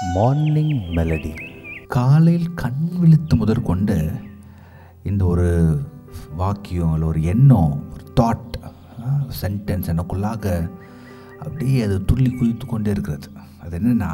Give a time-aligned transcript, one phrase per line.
[0.00, 1.32] Morning melody
[1.86, 4.10] காலையில் கண் விழித்து முதற்கொண்டு
[5.02, 5.78] இந்த ஒரு
[6.36, 8.56] வாக்கியம் இல்லை ஒரு எண்ணம் ஒரு தாட்
[9.42, 10.70] சென்டென்ஸ் எனக்குள்ளாக
[11.42, 13.28] அப்படியே அது துள்ளி குதித்து கொண்டே இருக்கிறது.
[13.62, 14.12] அது என்னென்னா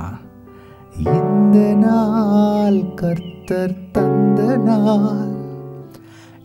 [0.98, 5.34] இந்த நாள் கர்த்தர் தந்த நாள்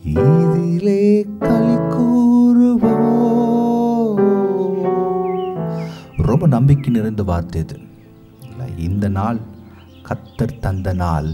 [0.02, 2.96] இதிலே களி கூறுவோ
[6.16, 7.78] ரொம்ப நம்பிக்கை நிறைந்த வார்த்தை இது.
[8.88, 9.38] இந்த நாள்
[10.08, 11.28] கத்தர் தந்த நாள்.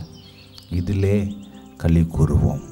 [0.78, 1.16] இதிலே
[1.76, 2.62] களி கூறுவோம்.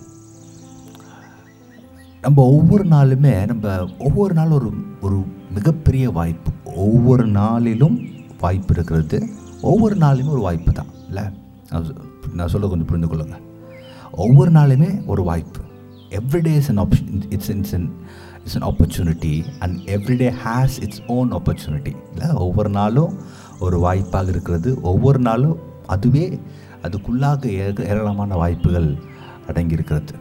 [2.21, 5.19] நம்ம ஒவ்வொரு நாளுமே நம்ம ஒவ்வொரு நாளும் ஒரு ஒரு
[5.55, 6.51] மிகப்பெரிய வாய்ப்பு.
[6.87, 7.99] ஒவ்வொரு நாளிலும்
[8.41, 9.19] வாய்ப்பு இருக்கிறது.
[9.63, 11.25] ஒவ்வொரு நாளுமே ஒரு வாய்ப்பு தான் இல்லை?
[11.71, 11.87] நான்
[12.33, 13.45] நான் சொல்ல கொஞ்சம் புரிந்து கொள்ளுங்கள்
[14.25, 15.61] ஒவ்வொரு நாளுமே ஒரு வாய்ப்பு.
[16.19, 17.89] Every day is an option it's in an
[18.41, 22.29] it's an opportunity and every day has its own opportunity இல்லை?
[22.47, 23.15] ஒவ்வொரு நாளும்
[23.61, 24.81] ஒரு வாய்ப்பாக இருக்கிறது.
[24.83, 26.41] ஒவ்வொரு நாளும் அதுவே
[26.83, 28.97] அதுக்குள்ளாக ஏக ஏராளமான வாய்ப்புகள்
[29.47, 30.15] அடங்கியிருக்கிறது.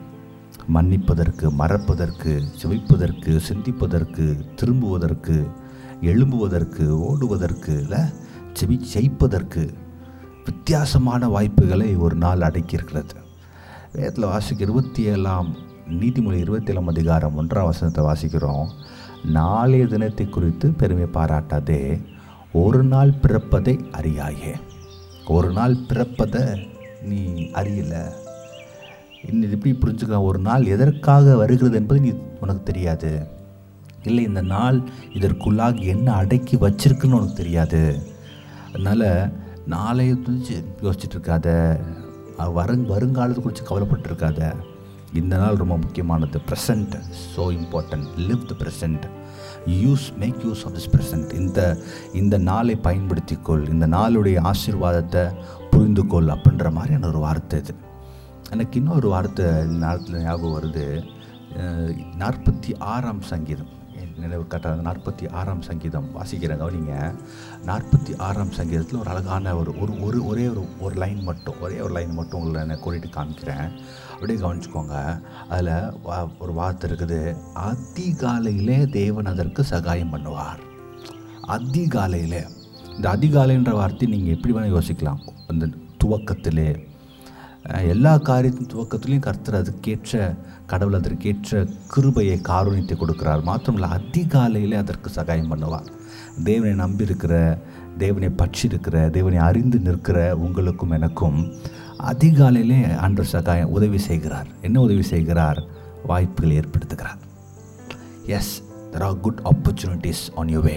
[0.74, 5.48] மன்னிப்பதற்கு மறப்பதற்கு செவிப்பதற்கு சிந்திப்பதற்கு திரும்புவதற்கு
[6.02, 8.00] எழும்புவதற்கு ஓடுவதற்கு இல்லை
[8.54, 9.74] செவி செய்ப்பதற்கு
[10.46, 13.16] வித்தியாசமான வாய்ப்புகளை ஒரு நாள் அடக்கியிருக்கிறது.
[13.94, 15.56] வேதத்தில் வாசிக்க இருபத்தி ஏழாம்
[15.90, 18.68] நீதிமொழி இருபத்தி ஏழாம் அதிகாரம் ஒன்றாம் வசனத்தை வாசிக்கிறோம்.
[19.26, 22.02] நாளைய தினத்தை குறித்து பெருமை பாராட்டாதே
[22.62, 24.52] ஒரு நாள் பிறப்பதை அறியாயே.
[25.36, 26.44] ஒரு நாள் பிறப்பதை
[27.10, 27.22] நீ
[27.60, 28.04] அறியலை.
[29.30, 32.12] இன்னும் எப்படி புரிஞ்சுக்கலாம் ஒரு நாள் எதற்காக வருகிறது என்பது நீ
[32.44, 33.12] உனக்கு தெரியாது.
[34.04, 34.78] இல்லை இந்த நாள்
[35.18, 37.82] இதற்குள்ளாக என்ன அடக்கி வச்சிருக்குன்னு உனக்கு தெரியாது.
[38.74, 39.08] அதனால்
[39.76, 41.50] நாளைய குறித்து யோசிச்சுட்டு இருக்காத
[42.60, 44.42] வருங் வருங்காலத்தை குறித்து கவலைப்பட்டுருக்காத.
[45.14, 46.40] இந்த நாள் ரொம்ப முக்கியமானது.
[46.50, 46.96] Present
[47.36, 49.06] so important live the present
[49.68, 51.60] use make use of this present இந்த
[52.14, 53.64] இந்த நாளை பயன்படுத்திக்கொள்.
[53.70, 55.24] இந்த நாளுடைய ஆசீர்வாதத்தை
[55.72, 57.76] புரிந்துகொள் அப்படின்ற மாதிரியான ஒரு வார்த்தை இது.
[58.52, 60.86] எனக்கு இன்னொரு வார்த்தை இந்த நேரத்தில் ஞாபகம் வருது.
[62.22, 63.72] நாற்பத்தி ஆறாம் சங்கீதம்.
[64.02, 66.08] என் நினைவு கட்டாத நாற்பத்தி ஆறாம் சங்கீதம்.
[66.18, 66.96] வாசிக்கிறேன் கவனிங்க.
[67.70, 71.94] நாற்பத்தி ஆறாம் சங்கீதத்தில் ஒரு அழகான ஒரு ஒரு ஒரு ஒரே ஒரு ஒரு லைன் மட்டும் ஒரே ஒரு
[71.94, 73.70] லைன் மட்டும் உங்களை நான் கூறிட்டு காமிக்கிறேன்.
[74.16, 74.96] அப்படியே கவனிச்சுக்கோங்க.
[75.50, 75.72] அதில்
[76.40, 77.20] ஒரு வார்த்தை இருக்குது.
[77.70, 80.62] அதிகாலையிலே தேவன் அதற்கு சகாயம் பண்ணுவார்.
[81.58, 82.42] அதிகாலையில்.
[82.96, 85.22] இந்த அதிகாலைன்ற வார்த்தை நீங்கள் எப்படி வேணால் யோசிக்கலாம்.
[85.48, 85.68] அந்த
[86.04, 86.70] துவக்கத்திலே.
[87.88, 90.36] எல்லா காரியத்தின் துவக்கத்துலேயும் கர்த்தர் அதுக்கேற்ற
[90.72, 93.46] கடவுள் அதற்கேற்ற கிருபையை காரணித்தை கொடுக்கிறார்.
[93.50, 95.88] மாத்திரமல்ல அதிகாலையிலே அதற்கு சகாயம் பண்ணுவார்.
[96.44, 97.58] தேவனை நம்பியிருக்கிற
[97.98, 101.40] தேவனை பற்றி இருக்கிற தேவனை அறிந்து நிற்கிற உங்களுக்கும் எனக்கும்
[102.00, 104.48] அதிகாலையிலே ஆண்டவர் சகாயம் உதவி செய்கிறார்.
[104.62, 105.64] என்ன உதவி செய்கிறார்?
[106.08, 107.22] வாய்ப்புகள் ஏற்படுத்துகிறார்.
[108.26, 110.76] Yes there are good opportunities on you way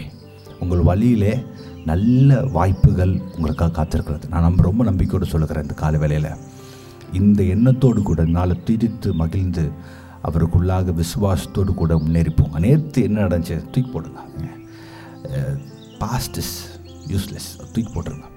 [0.61, 1.47] உங்கள் வழியிலே
[1.85, 4.29] நல்ல வாய்ப்புகள் உங்களுக்காக காத்திருக்கிறது.
[4.29, 6.33] நான் நம்ப ரொம்ப நம்பிக்கையோடு சொல்லுகிறேன் இந்த கால வேலையில்
[7.13, 9.71] இந்த எண்ணத்தோடு கூட நாளை துதித்து மகிழ்ந்து
[10.23, 13.57] அவருக்குள்ளாக விசுவாசத்தோடு கூட முன்னேறிப்போங்க நேற்று என்ன நடந்துச்சு?
[13.71, 14.21] தூக்கி போடுங்க
[15.99, 16.57] பாஸ்ட் இஸ்
[17.09, 18.29] யூஸ்லெஸ் தூக்கி போட்டுருங்க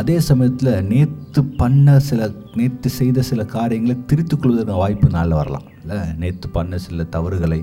[0.00, 5.66] அதே சமயத்தில் நேற்று பண்ண சில நேற்று செய்த சில காரியங்களை திருத்திக் கொள்வதற்கான வாய்ப்பு நாளில் வரலாம்.
[5.82, 7.60] இல்லை நேற்று பண்ண சில தவறுகளை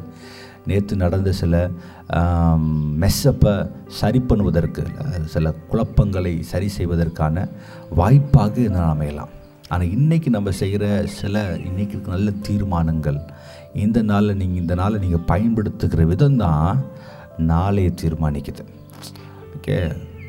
[0.69, 1.53] நேற்று நடந்த சில
[3.03, 3.53] மெஸ்ஸப்பை
[4.00, 4.84] சரி பண்ணுவதற்கு
[5.35, 7.45] சில குழப்பங்களை சரி செய்வதற்கான
[8.00, 9.31] வாய்ப்பாக இது அமையலாம்.
[9.72, 10.84] ஆனால் இன்றைக்கி நம்ம செய்கிற
[11.22, 13.19] சில இன்றைக்கி இருக்க நல்ல தீர்மானங்கள்
[13.85, 16.79] இந்த நாளில் நீங்கள் இந்த நாளை நீங்கள் பயன்படுத்துகிற விதம் தான்
[17.51, 18.63] நாளையை தீர்மானிக்குது.
[19.57, 19.78] ஓகே?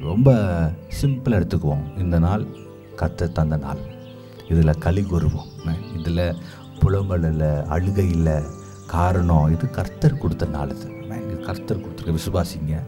[0.00, 0.32] ரொம்ப
[1.00, 1.98] சிம்பிளாக எடுத்துக்குவோம்.
[1.98, 2.44] இந்த நாள்
[2.96, 3.78] கத்த தந்த நாள்.
[4.48, 6.36] இதில் களி கூறுவோம் இதில்
[6.80, 8.42] புலம்பல் இல்லை அழுகை இல்லை
[8.86, 10.88] காரணம் இது கர்த்தர் கொடுத்த நாள் இது.
[11.04, 12.82] இது கர்த்தர் கொடுத்துருக்க விசுவாசிங்க.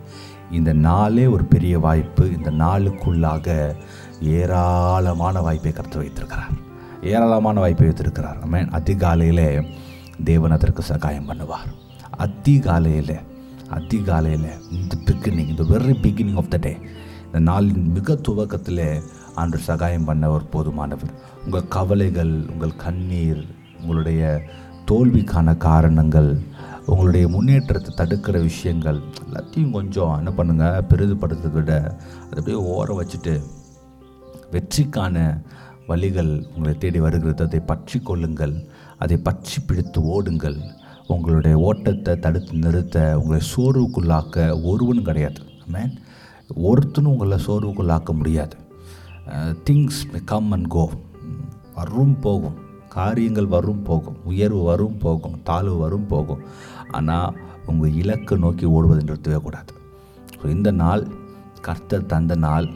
[0.50, 2.36] இந்த நாளே ஒரு பெரிய வாய்ப்பு.
[2.36, 3.74] இந்த நாளுக்குள்ளாக
[4.20, 6.50] ஏராளமான வாய்ப்பை கர்த்தர் வைத்திருக்கிறார்.
[7.02, 8.46] ஏராளமான வாய்ப்பை வைத்திருக்கிறார்.
[8.46, 9.66] மேன் அதிகாலையில்
[10.24, 11.70] தேவன் அதற்கு சகாயம் பண்ணுவார்.
[12.16, 13.16] அதிகாலையில்
[13.70, 16.76] அதிகாலையில் இந்த பிகினிங் இந்த very beginning of the day
[17.32, 18.80] இந்த நாளின் மிக துவக்கத்தில்
[19.40, 21.12] அன்று சகாயம் பண்ண ஒரு போதுமானவர்.
[21.44, 23.40] உங்கள் கவலைகள் உங்கள் கண்ணீர்
[23.80, 24.22] உங்களுடைய
[24.90, 26.28] தோல்விக்கான காரணங்கள்
[26.90, 31.72] உங்களுடைய முன்னேற்றத்தை தடுக்கிற விஷயங்கள் எல்லாத்தையும் கொஞ்சம் என்ன பண்ணுங்கள் பெரிதுபடுத்துறதை விட
[32.26, 33.34] அதை அப்படியே ஓர வச்சுட்டு
[34.54, 35.16] வெற்றிக்கான
[35.90, 37.44] வழிகள் உங்களை தேடி வருகிறது.
[37.48, 38.54] அதை பற்றி கொள்ளுங்கள்
[38.98, 40.60] அதை பற்றி பிடித்து ஓடுங்கள்.
[41.06, 44.36] உங்களுடைய ஓட்டத்தை தடுத்து நிறுத்த உங்களை சோர்வுக்குள்ளாக்க
[44.70, 45.40] ஒருவனும் கிடையாது.
[45.74, 45.94] மேன்
[46.68, 48.56] ஒருத்தனும் உங்களை சோர்வுக்குள்ளாக்க முடியாது.
[49.68, 50.84] திங்ஸ் கம் அண்ட் கோ
[51.78, 52.56] வரும் போகும்.
[52.96, 54.16] காரியங்கள் வரும் போகும்.
[54.30, 55.36] உயர்வு வரும் போகும்.
[55.48, 56.42] தாழ்வு வரும் போகும்.
[56.98, 57.36] ஆனால்
[57.70, 59.72] உங்கள் இலக்கை நோக்கி ஓடுவது நிறுத்தவே கூடாது.
[60.40, 61.02] ஸோ இந்த நாள்
[61.66, 62.66] கர்த்தர் தந்த நாள்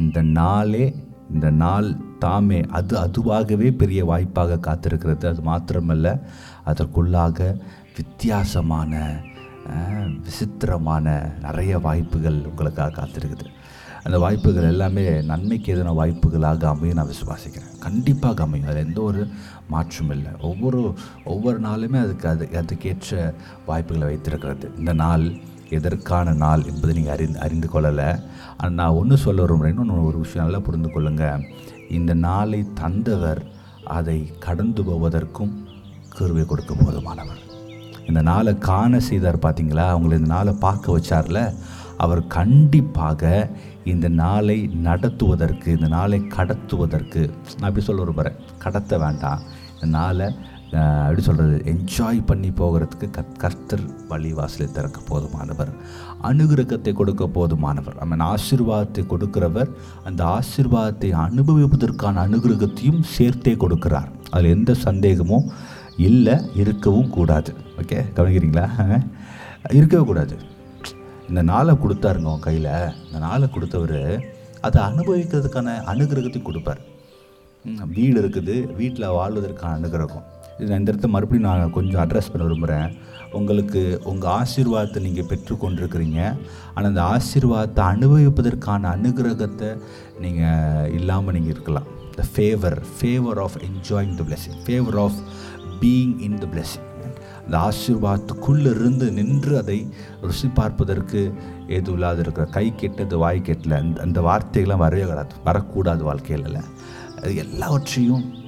[0.00, 0.86] இந்த நாளே
[1.34, 1.88] இந்த நாள்
[2.24, 5.24] தாமே அது அதுவாகவே பெரிய வாய்ப்பாக காத்திருக்கிறது.
[5.32, 6.06] அது மாத்திரமல்ல
[6.70, 7.48] அதற்குள்ளாக
[7.96, 9.00] வித்தியாசமான
[10.22, 13.46] விசித்திரமான நிறைய வாய்ப்புகள் உங்களுக்காக காத்திருக்குது.
[14.04, 17.78] அந்த வாய்ப்புகள் எல்லாமே நன்மைக்கு எதிரான வாய்ப்புகளாக அமையும் நான் விசுவாசிக்கிறேன்.
[17.78, 18.68] கண்டிப்பாக அமையும்.
[18.68, 19.28] அதில் எந்த ஒரு
[19.68, 20.32] மாற்றமும் இல்லை.
[20.40, 23.34] ஒவ்வொரு ஒவ்வொரு நாளுமே அதுக்கு அது அதுக்கேற்ற
[23.66, 24.70] வாய்ப்புகளை வைத்திருக்கிறது.
[24.78, 25.24] இந்த நாள்
[25.70, 28.22] எதற்கான நாள் என்பதை நீங்கள் அறிந்து அறிந்து கொள்ளலை.
[28.56, 31.46] ஆனால் நான் ஒன்று சொல்ல விரும்புகிறேன் இன்னொன்று ஒரு விஷயம் நல்லா புரிந்து கொள்ளுங்கள்
[31.88, 33.42] இந்த நாளை தந்தவர்
[33.84, 35.68] அதை கடந்து போவதற்கும்
[36.08, 37.45] கருவை கொடுக்க போதுமானவர்.
[38.08, 41.40] இந்த நாளை காண செய்தார் பார்த்தீங்களா அவங்களை இந்த நாளை பார்க்க வச்சார்ல?
[41.96, 43.50] அவர் கண்டிப்பாக
[43.84, 47.22] இந்த நாளை நடத்துவதற்கு இந்த நாளை கடத்துவதற்கு
[47.58, 49.42] நான் அப்படி சொல்ல விரும்புகிறேன் கடத்த வேண்டாம்.
[49.74, 50.26] இந்த நாளை
[50.66, 55.70] அப்படி எப்படி சொல்கிறது என்ஜாய் பண்ணி போகிறதுக்கு கத் கர்த்தர் வழிவாசலை திறக்க போதுமானவர்.
[56.22, 57.96] அனுகிரகத்தை கொடுக்க போதுமானவர்.
[57.98, 59.70] அவன் ஆசீர்வாதத்தை கொடுக்கிறவர்
[60.04, 64.10] அந்த ஆசீர்வாதத்தை அனுபவிப்பதற்கான அனுகிரகத்தையும் சேர்த்தே கொடுக்கிறார்.
[64.30, 65.46] அதில் எந்த சந்தேகமும்
[66.08, 67.52] இல்லை இருக்கவும் கூடாது.
[67.80, 68.66] ஓகே கவனிக்கிறீங்களா?
[69.78, 70.36] இருக்கவே கூடாது.
[71.28, 72.72] இந்த நாளை கொடுத்தாருங்க உன் கையில்.
[73.06, 74.00] இந்த நாளை கொடுத்தவர்
[74.66, 76.82] அதை அனுபவிக்கிறதுக்கான அனுகிரகத்தையும் கொடுப்பார்.
[77.96, 78.56] வீடு இருக்குது.
[78.80, 80.24] வீட்டில் வாழ்வதற்கான அனுகிரகம்.
[80.58, 82.92] இது நான் இந்த இடத்த மறுபடியும் நான் கொஞ்சம் அட்ரஸ் பண்ண விரும்புகிறேன்
[83.38, 86.20] உங்களுக்கு உங்கள் ஆசீர்வாதத்தை நீங்கள் பெற்றுக்கொண்டிருக்கிறீங்க
[86.74, 89.70] ஆனால் அந்த ஆசீர்வாதத்தை அனுபவிப்பதற்கான அனுகிரகத்தை
[90.24, 91.88] நீங்கள் இல்லாமல் நீங்கள் இருக்கலாம்.
[92.18, 95.18] The favour favour of enjoying the blessing favour of
[95.80, 96.84] being in the blessing
[97.46, 101.34] அந்த ஆசீர்வாதத்துக்குள்ளே இருந்து நின்று அதை ருசி பார்ப்பதற்கு
[101.66, 106.62] எதுவும் இல்லாத இருக்கிற கை கெட்டது வாய் கெட்டல அந்த அந்த வார்த்தைகள்லாம் வரவே வராது வரக்கூடாது வாழ்க்கையில் இல்லை
[107.16, 108.44] அது எல்லாவற்றையும்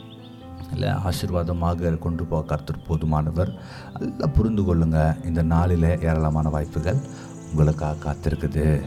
[0.73, 3.51] இல்லை ஆசீர்வாதமாக கொண்டு போக கருத்து போதுமானவர்.
[3.99, 6.99] நல்லா புரிந்து கொள்ளுங்கள் இந்த நாளில் ஏராளமான வாய்ப்புகள்
[7.51, 8.81] உங்களுக்காக காத்திருக்குது.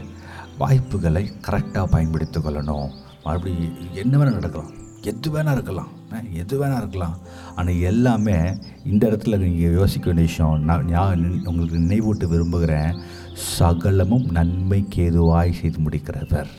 [0.58, 2.90] வாய்ப்புகளை கரெக்டாக பயன்படுத்தி கொள்ளணும்.
[3.24, 4.72] மறுபடியும் என்ன வேணால் நடக்கலாம்
[5.02, 5.90] எது வேணால் இருக்கலாம்.
[6.32, 7.16] எது வேணால் இருக்கலாம்.
[7.54, 8.36] ஆனால் எல்லாமே
[8.84, 12.96] இந்த இடத்துல நீங்கள் யோசிக்க வேண்டிய விஷயம் நான் நான் உங்களுக்கு நினைவூட்ட விரும்புகிறேன்.
[13.34, 16.50] சகலமும் நன்மைக்கு ஏதுவாய் செய்து முடிக்கிறவர்.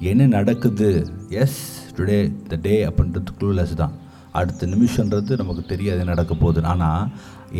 [0.00, 1.06] என்ன நடக்குது?
[1.28, 1.60] எஸ்
[1.96, 3.94] டுடே த டே அப்படின்றது க்ளூலெஸ் தான்.
[4.40, 6.60] அடுத்த நிமிஷன்றது நமக்கு தெரியாது நடக்க போகுது.
[6.72, 7.08] ஆனால்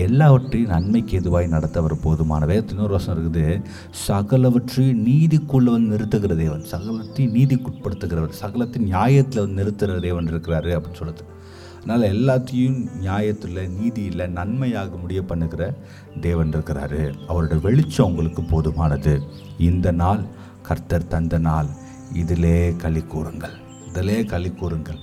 [0.04, 3.44] எல்லாவற்றையும் நன்மைக்கு எதுவாய் நடத்தவர் போதுமான வேதத்தில் இன்னொரு வசனம் இருக்குது
[4.08, 6.66] சகலவற்றையும் நீதிக்குள்ள வந்து நிறுத்துகிற தேவன்.
[6.72, 11.24] சகலத்தையும் நீதிக்குட்படுத்துகிறவர் சகலத்தின் நியாயத்தில் வந்து நிறுத்துகிற தேவன் இருக்கிறாரு அப்படின்னு சொல்லுது
[11.80, 15.62] அதனால் எல்லாத்தையும் நியாயத்தில் நீதியில் நன்மையாக முடிய பண்ணுகிற
[16.24, 17.02] தேவன் இருக்கிறாரு.
[17.30, 19.12] அவருடைய வெளிச்சம் உங்களுக்கு போதுமானது.
[19.68, 20.22] இந்த நாள்
[20.68, 21.68] கர்த்தர் தந்த நாள்.
[22.22, 23.54] இதிலே களி கூறுங்கள்.
[23.88, 24.98] இதிலே களி கூறுங்கள்.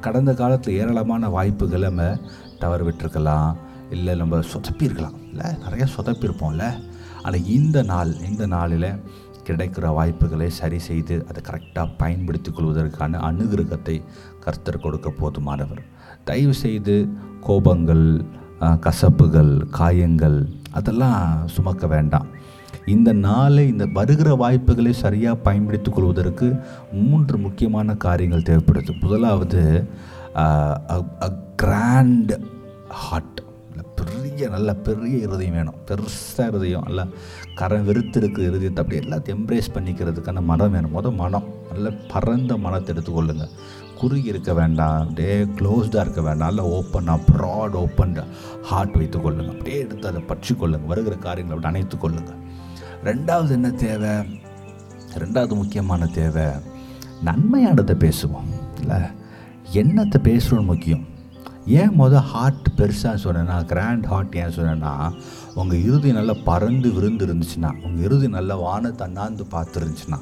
[0.00, 2.18] கடந்த காலத்தில் ஏராளமான வாய்ப்புகளை நம்ம
[2.58, 3.52] தவறு விட்டுருக்கலாம்
[3.90, 5.16] இல்லை நம்ம சொதப்பியிருக்கலாம்.
[5.30, 6.66] இல்லை நிறையா சொதப்பியிருப்போம்ல.
[7.22, 8.88] ஆனால் இந்த நாள் இந்த நாளில்
[9.46, 13.96] கிடைக்கிற வாய்ப்புகளை சரி செய்து அதை கரெக்டாக பயன்படுத்தி கொள்வதற்கான அனுகிரகத்தை
[14.40, 15.82] கர்த்தர் கொடுக்க போதுமானவர்.
[16.24, 17.08] தயவு செய்து
[17.48, 18.06] கோபங்கள்
[18.86, 20.38] கசப்புகள் காயங்கள்
[20.70, 22.31] அதெல்லாம் சுமக்க வேண்டாம்.
[22.94, 26.48] இந்த நாளை இந்த வருகிற வாய்ப்புகளை சரியாக பயன்படுத்திக் கொள்வதற்கு
[27.08, 28.92] மூன்று முக்கியமான காரியங்கள் தேவைப்படுது.
[29.04, 29.62] முதலாவது
[31.62, 32.34] கிராண்ட்
[33.04, 33.40] ஹார்ட்
[33.98, 35.76] பெரிய நல்ல பெரிய இருதயம் வேணும்.
[35.88, 37.04] பெருசாக இருதயம் நல்லா
[37.58, 40.94] கரம் வெறுத்து இருக்கிற இருதயத்தை அப்படி எல்லாத்தையும் எம்ப்ரேஸ் பண்ணிக்கிறதுக்கான மனம் வேணும்.
[40.96, 43.52] மொதல் மனம் நல்ல பரந்த மனத்தை எடுத்துக்கொள்ளுங்கள்
[44.00, 46.48] குறுகி இருக்க வேண்டாம் அப்படியே க்ளோஸ்டாக இருக்க வேண்டாம்.
[46.48, 48.16] நல்லா ஓப்பனாக ப்ராட் ஓப்பன்
[48.70, 52.40] ஹார்ட் வைத்துக்கொள்ளுங்கள் அப்படியே எடுத்து அதை பற்றி கொள்ளுங்கள் வருகிற காரியங்களை அப்படி அணைத்து கொள்ளுங்கள்
[53.04, 54.10] ரெண்டாவது என்ன தேவை?
[55.14, 56.44] ரெண்டாவது முக்கியமான தேவை
[57.24, 58.98] நன்மையானதை பேசுவோம் இல்லை?
[59.72, 61.06] என்னத்தை பேசுகிறோம் முக்கியம்.
[61.66, 64.92] ஏன் மொதல் ஹார்ட் பெருசாக சொன்னேன்னா கிராண்ட் ஹார்ட் ஏன் சொன்னேன்னா
[65.54, 70.20] உங்கள் இறுதி நல்லா பறந்து விருந்து இருந்துச்சுன்னா உங்கள் இறுதி நல்லா வானத்தை அண்ணாந்து பார்த்துருந்துச்சுன்னா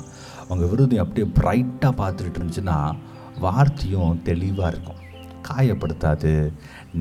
[0.49, 2.97] உங்கள் விருதி அப்படியே பிரைட்டாக பார்த்துட்டு இருந்துச்சுன்னா
[3.41, 4.99] வார்த்தையும் தெளிவாக இருக்கும்.
[5.51, 6.53] காயப்படுத்தாது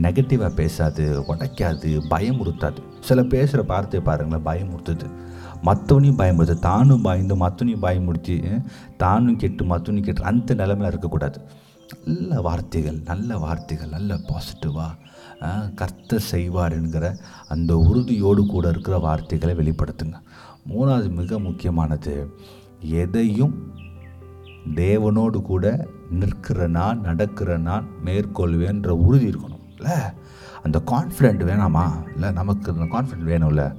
[0.02, 2.82] நெகட்டிவாக பேசாது உடைக்காது பயமுறுத்தாது.
[3.02, 5.08] சில பேசுகிற வார்த்தையை பாருங்களேன் பயமுறுத்துது.
[5.64, 8.66] மற்றவனையும் பயமுறுத்து தானும் பயந்து மற்றவனையும் பயமுறுத்தி
[8.98, 11.42] தானும் கெட்டு மற்றவனையும் கெட்டு அந்த நிலைமையில இருக்கக்கூடாது.
[12.06, 14.98] நல்ல வார்த்தைகள் நல்ல வார்த்தைகள் நல்ல பாசிட்டிவாக
[15.76, 20.14] கர்த்தர் செய்வார் என்கிற அந்த உறுதியோடு கூட இருக்கிற வார்த்தைகளை வெளிப்படுத்துங்க.
[20.68, 22.36] மூணாவது மிக முக்கியமானது
[22.80, 23.74] எதையும்
[24.76, 29.60] தேவனோடு கூட நிற்கிற நான் நடக்கிற நான் மேற்கொள்வேன்ற உறுதி இருக்கணும்.
[29.76, 29.98] இல்லை?
[30.64, 32.14] அந்த கான்ஃபிடென்ட் வேணாமா?
[32.14, 33.76] இல்லை நமக்கு அந்த கான்ஃபிடென்ட் வேணும்ல?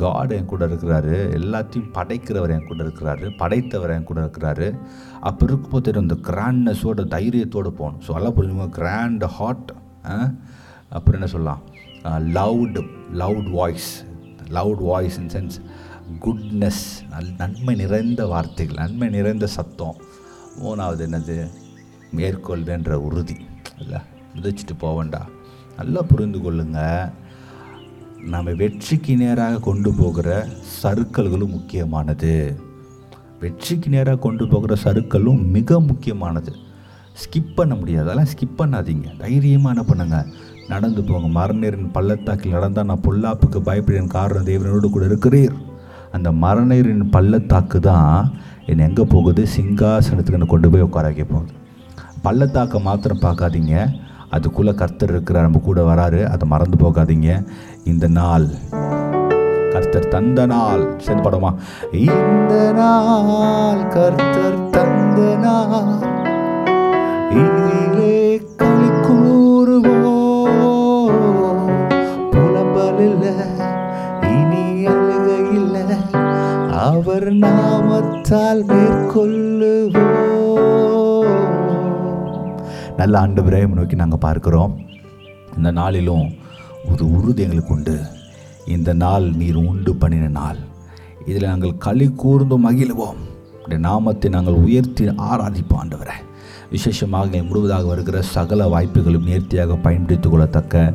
[0.00, 1.16] காட் என் கூட இருக்கிறாரு.
[1.38, 3.26] எல்லாத்தையும் படைக்கிறவர் என் கூட இருக்கிறாரு.
[3.42, 4.68] படைத்தவர் என் கூட இருக்கிறாரு.
[5.28, 8.00] அப்போ இருக்கும்போது அந்த கிராண்ட்னஸோட தைரியத்தோடு போகணும்.
[8.06, 9.70] ஸோ எல்லாம் புரிஞ்சுங்க கிராண்ட் ஹாட்
[10.96, 11.62] அப்புறம் என்ன சொல்லலாம்?
[12.38, 12.82] Loud
[13.22, 13.90] loud voice
[14.58, 15.56] loud voice in sense
[16.24, 19.98] goodness நல் நன்மை நிறைந்த வார்த்தைகள் நன்மை நிறைந்த சத்தம்.
[20.62, 21.36] மூணாவது என்னது?
[22.18, 23.36] மேற்கொள்வேன்ற உறுதி.
[23.82, 24.00] இல்லை
[24.34, 25.20] மிதிச்சிட்டு போவேண்டா
[25.78, 27.19] நல்லா புரிந்து கொள்ளுங்கள்
[28.26, 30.46] நம்ம வெற்றிக்கு நேராக கொண்டு போகிற
[30.82, 32.60] சறுக்கல்களும் முக்கியமானது.
[33.40, 36.52] வெற்றிக்கு நேராக கொண்டு போகிற சருக்களும் மிக முக்கியமானது.
[37.22, 38.10] ஸ்கிப் பண்ண முடியாது.
[38.10, 39.16] அதெல்லாம் ஸ்கிப் பண்ணாதீங்க.
[39.16, 40.26] தைரியமாக என்ன பண்ணுங்கள்
[40.68, 41.40] நடந்து போங்க.
[41.40, 45.52] மரநீரின் பள்ளத்தாக்கில் நடந்தால் நான் பொல்லாப்புக்கு பயப்படுறேன் காரணம் தேவனோடு கூட இருக்கிறீர்.
[46.12, 48.32] அந்த மரநீரின் பள்ளத்தாக்கு தான்
[48.66, 49.46] என்னை எங்கே போகுது?
[49.56, 51.52] சிங்காசனத்துக்கு என்னை கொண்டு போய் உட்கார வைக்க போகுது.
[52.22, 53.88] பள்ளத்தாக்கை மாத்திரம் பார்க்காதீங்க.
[54.30, 56.24] அதுக்குள்ளே கர்த்தர் இருக்கிறார் நம்ம கூட வராரு.
[56.24, 57.46] அதை மறந்து போகாதீங்க.
[57.84, 58.46] இந்த நாள்
[59.72, 60.84] கர்த்தர் தந்த நாள்.
[60.98, 61.54] சேர்ந்து படமா
[61.92, 66.08] இந்த நாள் கர்த்தர் தந்த நாள்.
[67.30, 69.98] இதிலே களி கூறுவோம்.
[72.30, 73.34] புலம்பல் இல்லை
[74.22, 74.64] இனி
[75.54, 75.82] இல்லை
[76.78, 80.29] அவர் நாமத்தால் மேற்கொள்ளுவோம்.
[83.00, 84.74] நல்ல ஆண்டு நோக்கி நாங்கள் பார்க்குறோம்.
[85.56, 86.32] இந்த நாளிலும்
[86.92, 88.00] ஒரு உறுதி எங்களுக்கு உண்டு.
[88.66, 90.56] இந்த நாள் நீர் உண்டு பண்ணின நாள்.
[91.26, 93.20] இதில் நாங்கள் களி கூர்ந்து மகிழுவோம்.
[93.78, 96.12] நாமத்தை நாங்கள் உயர்த்தி ஆராதிப்போம் ஆண்டவரை.
[96.70, 100.94] விசேஷமாக முழுவதாக வருகிற சகல வாய்ப்புகளும் நேர்த்தியாக பயன்படுத்திக் கொள்ளத்தக்க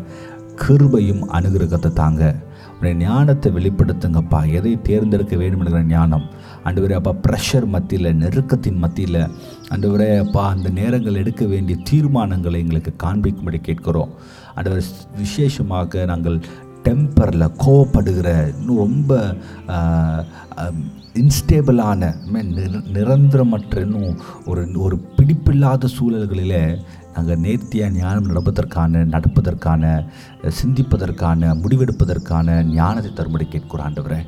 [0.62, 2.36] கிருபையும் அனுகிரகத்தை தாங்க.
[2.78, 4.40] உடைய ஞானத்தை வெளிப்படுத்துங்கப்பா.
[4.52, 6.26] எதை தேர்ந்தெடுக்க வேண்டும் என்கிற ஞானம்.
[6.64, 9.22] ஆண்டவரே அப்பா ப்ரெஷர் மத்தியில் நெருக்கத்தின் மத்தியில்
[9.70, 14.14] அண்டு ஆண்டவரே அப்பா அந்த நேரங்கள் எடுக்க வேண்டிய தீர்மானங்களை எங்களுக்கு காண்பிக்கும்படி கேட்கிறோம்.
[14.56, 14.82] அண்டு
[15.18, 16.38] விசேஷமாக நாங்கள்
[16.86, 19.12] டெம்பரில் கோவப்படுகிற இன்னும் ரொம்ப
[21.22, 22.12] இன்ஸ்டேபிளான
[22.98, 26.60] நிரந்தரமற்ற இன்னும் ஒரு ஒரு பிடிப்பில்லாத சூழல்களில்
[27.16, 29.84] நாங்கள் நேர்த்தியாக ஞானம் நடப்பதற்கான நடப்பதற்கான
[30.62, 34.20] சிந்திப்பதற்கான முடிவெடுப்பதற்கான ஞானத்தை தரும்படி கேட்கிறோம் ஆண்டவரே.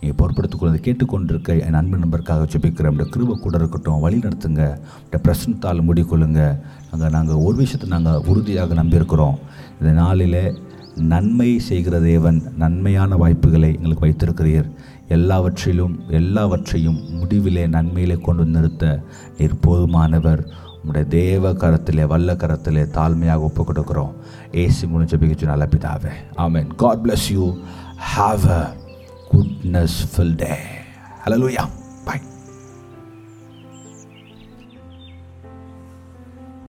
[0.00, 2.90] நீங்கள் பொறுப்படுத்திக் கேட்டுக்கொண்டிருக்க என் அன்பு நம்பருக்காக ஜெபிக்கிறேன்.
[2.90, 4.62] இந்த கிருப கூட இருக்கட்டும் வழி நடத்துங்க.
[5.04, 6.40] இந்த பிரசனத்தால் முடிக்கொள்ளுங்க.
[6.90, 9.36] நாங்கள் நாங்கள் ஒரு விஷயத்தை நாங்கள் உறுதியாக நம்பியிருக்கிறோம்.
[9.80, 10.40] இந்த நாளில்
[10.96, 14.68] நன்மை செய்கிற தேவன் நன்மையான வாய்ப்புகளை எங்களுக்கு வைத்திருக்கிறீர்.
[15.08, 19.02] எல்லாவற்றிலும் எல்லாவற்றையும் முடிவிலே நன்மையிலே கொண்டு நிறுத்த
[19.38, 20.42] நீர் போதுமானவர்.
[20.80, 24.12] உங்களுடைய தேவ கரத்திலே வல்ல கரத்திலே தாழ்மையாக ஒப்பு கொடுக்குறோம்
[24.52, 26.12] ஏசி முடிஞ்ச பிகிச்சு நல்ல பிதாவே.
[26.34, 27.56] Amen God bless you
[28.16, 28.74] have a
[29.32, 30.54] goodness full day
[31.28, 31.85] hallelujah